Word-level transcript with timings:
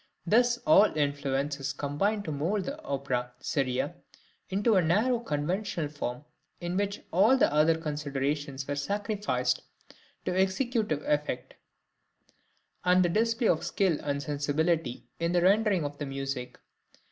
Thus 0.25 0.57
all 0.65 0.85
influences 0.97 1.73
combined 1.73 2.25
to 2.25 2.31
mould 2.31 2.65
the 2.65 2.81
opera 2.83 3.33
seria 3.39 3.93
into 4.49 4.73
a 4.73 4.81
narrow 4.81 5.19
conventional 5.19 5.89
form, 5.89 6.25
in 6.59 6.75
which 6.75 7.03
all 7.11 7.33
other 7.43 7.77
considerations 7.77 8.67
were 8.67 8.75
sacrificed 8.75 9.61
to 10.25 10.33
executive 10.33 11.03
effect, 11.03 11.53
and 12.83 13.05
the 13.05 13.09
display 13.09 13.47
of 13.47 13.63
skill 13.63 13.99
and 14.01 14.23
sensibility 14.23 15.05
in 15.19 15.33
the 15.33 15.41
rendering 15.43 15.85
of 15.85 15.99
the 15.99 16.07
music. 16.07 16.57